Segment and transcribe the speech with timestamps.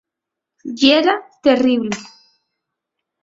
[0.79, 1.93] Yera terrible.